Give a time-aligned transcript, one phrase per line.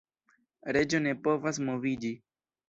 [0.77, 2.13] Reĝo ne povas moviĝi.